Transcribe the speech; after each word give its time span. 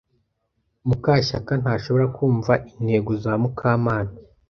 Mukashyaka 0.87 1.53
ntashobora 1.61 2.05
kumva 2.17 2.53
intego 2.77 3.11
za 3.23 3.33
Mukamana. 3.41 4.11